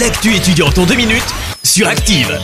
[0.00, 2.36] L'actu étudiante en deux minutes sur Active.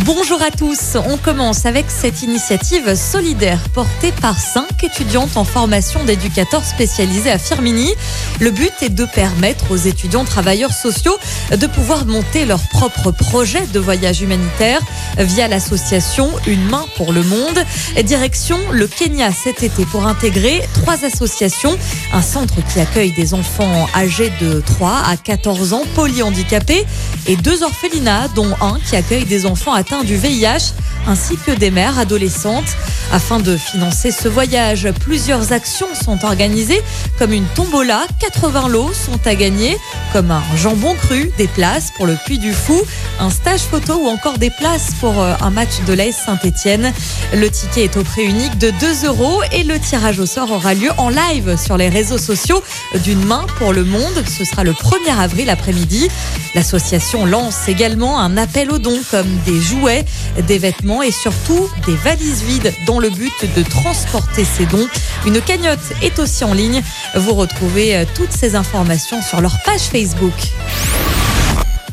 [0.00, 0.96] Bonjour à tous.
[1.08, 7.38] On commence avec cette initiative solidaire portée par cinq étudiantes en formation d'éducateurs spécialisés à
[7.38, 7.94] Firmini.
[8.40, 11.16] Le but est de permettre aux étudiants travailleurs sociaux
[11.56, 14.80] de pouvoir monter leur propre projet de voyage humanitaire
[15.16, 17.64] via l'association Une main pour le monde.
[18.02, 21.78] Direction le Kenya cet été pour intégrer trois associations.
[22.12, 26.84] Un centre qui accueille des enfants âgés de 3 à 14 ans polyhandicapés
[27.26, 30.72] et deux orphelinats dont un qui accueille des enfants atteints du VIH
[31.06, 32.76] ainsi que des mères adolescentes.
[33.12, 36.82] Afin de financer ce voyage, plusieurs actions sont organisées
[37.18, 39.76] comme une tombola, 80 lots sont à gagner
[40.12, 42.80] comme un jambon cru, des places pour le Puy du Fou,
[43.20, 46.92] un stage photo ou encore des places pour euh, un match de l'AS Saint-Etienne.
[47.34, 50.74] Le ticket est au prix unique de 2 euros et le tirage au sort aura
[50.74, 52.62] lieu en live sur les réseaux sociaux
[53.04, 54.24] d'une main pour le monde.
[54.26, 56.08] Ce sera le 1er avril après-midi.
[56.54, 60.04] L'association lance également un appel aux dons comme des jouets,
[60.48, 64.88] des vêtements et surtout des valises vides dans le but de transporter ces dons.
[65.24, 66.82] Une cagnotte est aussi en ligne.
[67.14, 70.34] Vous retrouvez euh, toutes ces informations sur leur page Facebook.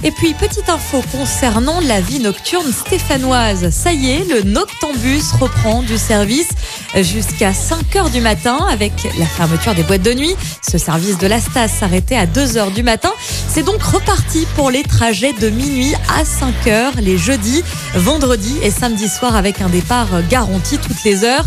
[0.04, 3.70] Et puis, petite info concernant la vie nocturne stéphanoise.
[3.70, 6.50] Ça y est, le Noctambus reprend du service
[6.96, 10.36] jusqu'à 5 heures du matin avec la fermeture des boîtes de nuit.
[10.68, 13.12] Ce service de la Stas s'arrêtait à 2 heures du matin.
[13.48, 17.64] C'est donc reparti pour les trajets de minuit à 5 heures les jeudis,
[17.96, 21.46] vendredis et samedi soir avec un départ garanti toutes les heures.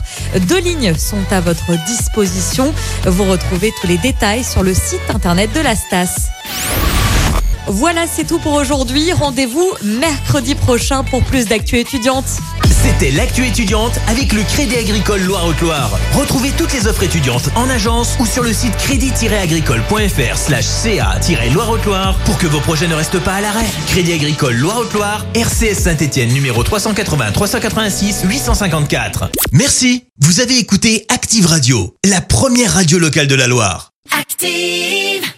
[0.49, 2.73] Deux lignes sont à votre disposition.
[3.07, 6.31] Vous retrouvez tous les détails sur le site internet de la Stas.
[7.75, 9.13] Voilà, c'est tout pour aujourd'hui.
[9.13, 12.25] Rendez-vous mercredi prochain pour plus d'actu étudiantes.
[12.71, 15.99] C'était l'actu étudiante avec le Crédit Agricole Loire-Haute-Loire.
[16.13, 22.39] Retrouvez toutes les offres étudiantes en agence ou sur le site crédit-agricole.fr slash ca-loire-haute-Loire pour
[22.39, 23.67] que vos projets ne restent pas à l'arrêt.
[23.89, 29.31] Crédit Agricole Loire-Haute-Loire, RCS Saint-Etienne numéro 380 386 854.
[29.51, 30.05] Merci.
[30.21, 33.91] Vous avez écouté Active Radio, la première radio locale de la Loire.
[34.17, 35.35] Active!